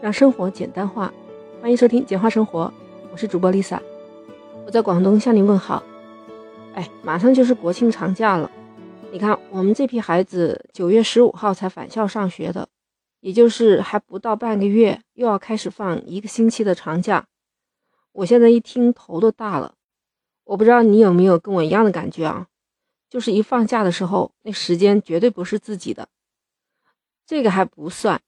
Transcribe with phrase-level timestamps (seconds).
[0.00, 1.12] 让生活简单化。
[1.60, 2.66] 欢迎收听《简化生活》，
[3.10, 3.80] 我是主播 Lisa，
[4.66, 5.82] 我在广东向您问好。
[6.74, 8.50] 哎，马上就是国庆长假了，
[9.12, 12.68] 你看我们这批孩子九月十五号才返校上学的，
[13.20, 17.26] 也就是还不到半个月，又要开始放一个星期的长假。
[18.12, 19.74] 我现在一听头都大了。
[20.44, 22.48] 我不知道你有没有跟我一样的感觉啊？
[23.08, 26.08] 就是一放假的时候，那时间绝对不是自己的。
[27.26, 28.20] 这个还不算，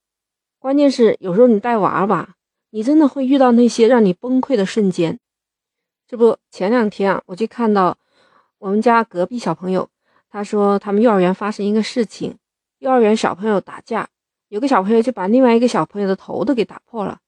[0.59, 2.35] 关键是有时候你带娃吧，
[2.71, 5.19] 你真的会遇到那些让你崩溃的瞬间。
[6.09, 7.97] 这不，前两天啊，我就看到
[8.59, 9.89] 我们家隔壁小朋友，
[10.29, 12.37] 他说他们幼儿园发生一个事情，
[12.79, 14.09] 幼儿园小朋友打架，
[14.49, 17.21] 有个小朋友就把另外一个小朋友的头都给打破了，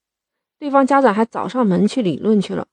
[0.58, 2.66] 对方家长还找上门去理论去了。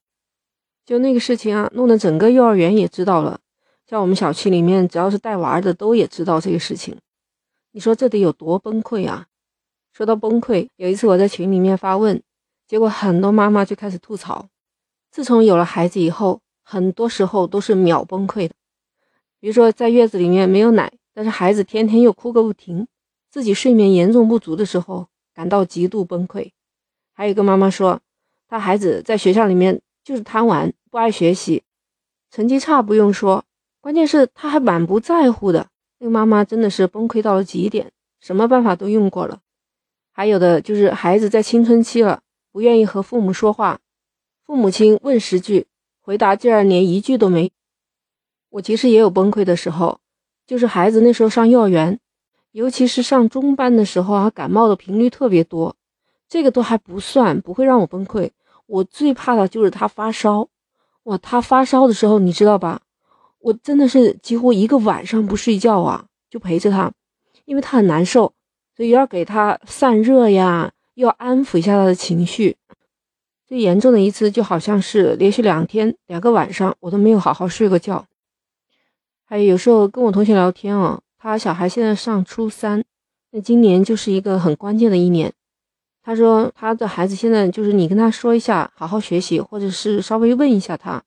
[0.85, 3.39] 就那个事情啊，弄得整个幼儿园也知道了，
[3.87, 6.95] 像我们小区里面只要是带娃的都也知道这个事情。
[7.71, 9.25] 你说这得有多崩溃啊？
[9.95, 12.21] 说到崩溃，有一次我在群里面发问，
[12.67, 14.49] 结果很多妈妈就开始吐槽。
[15.09, 18.53] 自从有了孩子以后，很多时候都是秒崩溃的。
[19.39, 22.85] 比如说在月子里面没有奶，但是孩子天天又哭个不停，
[23.29, 26.51] 自己睡眠严重不足的时候，感到极度崩溃。
[27.13, 28.01] 还有一个妈妈说，
[28.49, 31.63] 她孩子在学校里面就是贪玩，不爱学习，
[32.29, 33.45] 成绩差不用说，
[33.79, 35.69] 关键是他还满不在乎的。
[35.99, 39.39] 那个妈妈真的是崩溃到了极点，什么办法都用过了。
[40.17, 43.81] 还有的就是孩子在青春期了，不愿意和父母说话，
[44.45, 45.67] 父母亲问十句，
[45.99, 47.51] 回答竟然连一句都没。
[48.51, 49.99] 我其实也有崩溃的时候，
[50.47, 51.99] 就是孩子那时候上幼儿园，
[52.53, 55.75] 尤其是上中班的时候啊，感冒的频率特别多。
[56.29, 58.31] 这个都还不算，不会让我崩溃。
[58.67, 60.47] 我最怕的就是他发烧，
[61.03, 62.81] 哇，他发烧的时候，你知道吧？
[63.39, 66.93] 我真的是几乎一个晚上不睡觉啊，就陪着他，
[67.43, 68.33] 因为他很难受，
[68.75, 72.57] 所以要给他散热呀，要安抚一下他的情绪。
[73.47, 78.05] 最严重的一次就好像是连续两天两个晚上我都没有好好睡过觉。
[79.23, 82.83] 还有有时候跟我同学聊天啊，他小孩现在上初三，
[83.31, 85.31] 那今年就是一个很关键的一年。
[86.03, 91.03] 他说他的孩子现在就是你跟他说一下好好学习，或者是稍微问一下他，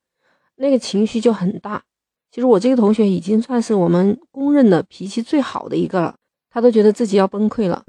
[0.55, 1.83] 那个情绪就很大。
[2.31, 6.15] 其实我这个同学已经算是我们公认的脾气最好的一个了，
[6.49, 7.83] 他都觉得自己要崩溃了。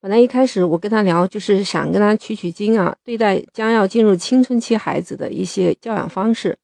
[0.00, 6.58] 本来一开始我跟他聊，就是想跟他取取经啊，对待将要进入青春期孩子的一些教养方式。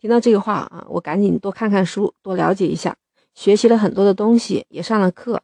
[0.00, 2.96] 听到这个话啊，我赶紧多看看书，多了解一下，
[3.34, 5.42] 学习了很多的东西，也上了课。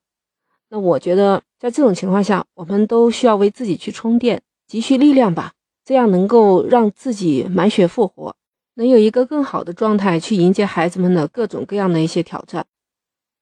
[0.70, 5.52] 那我觉得在这种情况下，我们都需要为自己去充电，积蓄力量吧，
[5.84, 8.34] 这样能够让自己满血复活。
[8.76, 12.64] 能有一个更好的状态去迎接孩子们的各种各样的一些挑战。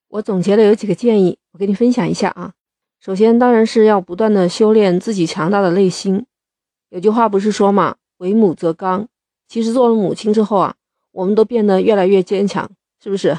[0.09, 2.53] 我总结了有几个建议，我给你分享一下啊。
[3.01, 6.27] 首先，当然是要不断的修炼自己强大的内心。
[6.89, 9.09] 有句话不是说嘛，“为母则刚”。
[9.49, 10.75] 其实做了母亲之后啊，
[11.11, 12.71] 我们都变得越来越坚强，
[13.03, 13.39] 是不是？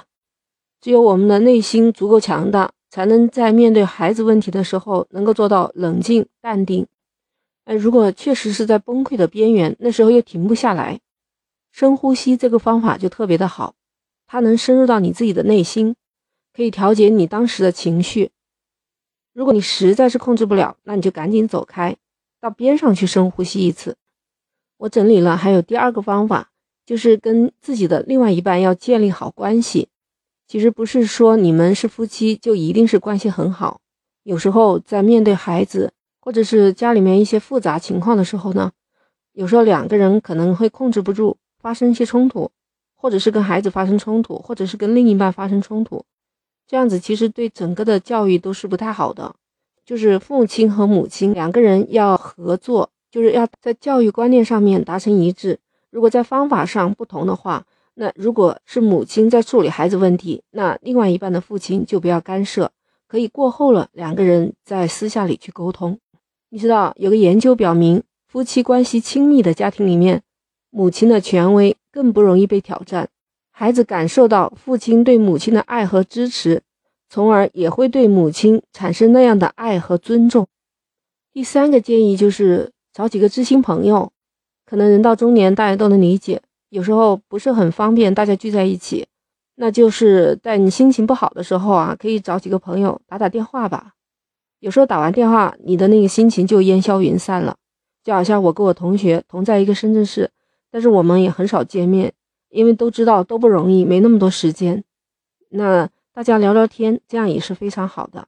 [0.82, 6.86] 只有我们的内心足够强大，才能在面对孩子问题的时候，能够做到冷静淡定。
[7.66, 11.00] 哎，如果确实是在崩溃的边缘，那时候又停不下来。
[11.72, 13.74] 深呼吸这个方法就特别的好，
[14.28, 15.96] 它能深入到你自己的内心，
[16.56, 18.32] 可以调节你当时的情绪。
[19.34, 21.96] 如果你实在是控制不了，那你就赶紧走开，
[22.40, 23.96] 到边上去深呼吸一次。
[24.78, 26.52] 我整理了，还有第二个方法，
[26.86, 29.90] 就是跟自己的另外一半要建立好关系。
[30.48, 33.82] 其实不是说你们是夫妻就一定是关系很好，
[34.24, 38.72] 有时候在面对孩子或者是家里面一些复杂情况的时候呢，
[39.32, 41.38] 有时候两个人可能会控制不住。
[41.64, 42.52] 发生一些冲突，
[42.94, 46.04] 或者是跟孩子发生冲突，或者是跟另一半发生冲突，
[46.68, 49.36] 这样子其实对整个的教育都是不太好的。
[49.86, 55.60] 就是父亲和母亲两个人要合作，就是要在教育观念上面达成一致。
[55.92, 57.66] 如果在方法上不同的话，
[57.96, 62.72] 那如果是母亲在处理孩子问题，那另外一半的父亲就不要干涉，
[63.08, 66.00] 可以过后了两个人在私下里去沟通。
[66.50, 70.24] 你知道有个研究表明，夫妻关系亲密的家庭里面。
[70.76, 73.10] 母亲的权威更不容易被挑战，
[73.56, 76.64] 孩子感受到父亲对母亲的爱和支持，
[77.08, 80.48] 从而也会对母亲产生那样的爱和尊重。
[81.32, 84.12] 第三个建议就是找几个知心朋友，
[84.66, 89.06] 可能人到中年大家都能理解，有时候不是很方便大家聚在一起，
[89.56, 93.92] 那就是在你心情不好的时候啊，可以找几个朋友打打电话吧。
[94.60, 97.56] 有时候打完电话，你的那个心情就烟消云散了，
[98.04, 100.32] 就好像我跟我同学同在一个深圳市。
[100.72, 102.12] 但是我们也很少见面，
[102.54, 104.84] 因为都知道都不容易，没那么多时间。
[105.50, 108.28] 那大家聊聊天，这样也是非常好的。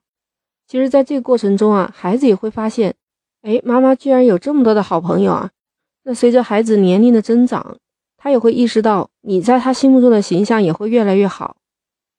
[0.68, 2.96] 其实，在这个过程中啊，孩子也会发现，
[3.44, 5.52] 哎，妈妈居然有这么多的好朋友啊！
[6.04, 7.78] 那随着孩子年龄的增长，
[8.18, 11.58] 他也会意识到你在他心目中的形象也会越来越好。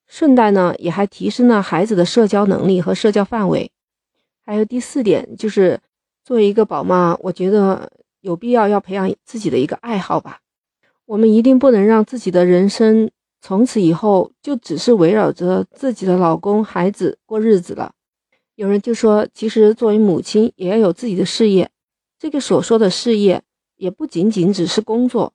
[0.06, 3.73] 顺带呢，也还提升了孩子的社交能力和社交范围。
[4.44, 5.81] 还有第四点，就是
[6.25, 10.38] 作为一个宝妈，我觉得有必要要培养自己的一个爱好吧。
[11.06, 13.11] 我们一定不能让自己的人生
[13.41, 17.93] 从此以后就只是围绕着自己的老公、孩子过日子了。
[18.56, 21.70] 有人就说，其实作为母亲也要有自己的事业。
[22.19, 23.43] 这个所说的事业，
[23.76, 25.32] 也不仅仅只是工作，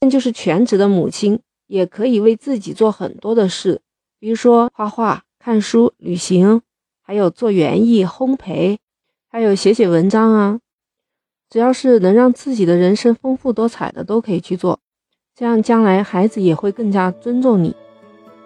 [0.00, 3.82] 那就是全职的母亲也可以为自己做很多的事，
[4.18, 6.62] 比如说画画、看书、旅行，
[7.02, 8.78] 还有做园艺、烘焙，
[9.28, 10.60] 还有写写文章啊。
[11.50, 14.80] 只要是能让自己的人生丰富多彩的，都可以去做。
[15.34, 17.74] 这样将来孩子也会更加尊重你。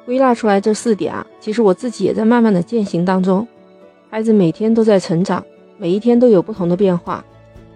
[0.05, 3.47] 归纳出来这四点啊，其实我自己也在慢慢的践行当中。
[4.11, 5.45] 孩子每天都在成长，
[5.77, 7.25] 每一天都有不同的变化。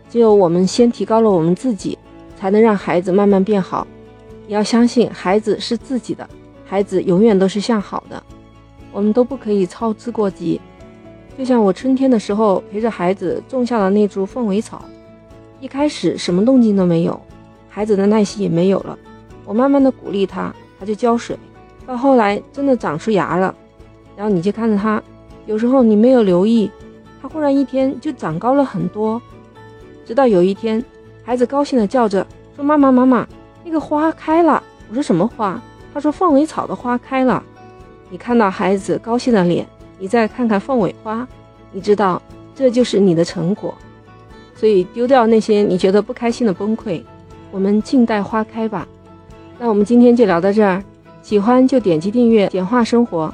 [0.08, 1.98] 只有我们先提高了我们自己，
[2.36, 3.86] 才能让孩子慢慢变好。
[4.46, 6.28] 你要相信，孩子是自己的，
[6.64, 8.22] 孩子永远都是向好的。
[8.92, 10.60] 我们都不可以操之过急。
[11.36, 14.84] 就像我春天的时候陪着孩子种下了那株凤尾草，
[15.60, 17.20] 一开始什么动静都没有，
[17.78, 18.98] 孩子的耐心也没有了。
[19.44, 21.38] 我慢慢的鼓励他，他就浇水，
[21.86, 23.54] 到后来真的长出芽了，
[24.16, 25.00] 然后你就看着他。
[25.46, 26.68] 有时候你没有留意，
[27.22, 29.22] 它忽然一天就长高了很多。
[30.04, 30.84] 直到有一天，
[31.22, 32.26] 孩子高兴地叫着
[32.56, 33.24] 说：“妈妈，妈妈，
[33.64, 34.60] 那个花开了。”
[34.90, 35.62] 我说：“什么花？”
[35.94, 37.40] 他说：“凤尾草的花开了。”
[38.10, 39.64] 你看到孩子高兴的脸，
[40.00, 41.24] 你再看看凤尾花，
[41.70, 42.20] 你知道
[42.56, 43.72] 这就是你的成果。
[44.56, 47.00] 所以丢掉那些你觉得不开心的崩溃，
[47.50, 48.86] 我们静待花开吧。
[49.58, 50.82] 那我们今天就聊到这儿，
[51.22, 53.32] 喜欢就点击订阅，简化生活。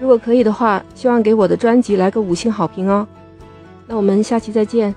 [0.00, 3.06] 如果可以的话，希望给我的专辑来个五星好评哦。
[3.86, 4.94] 那我们下期再见。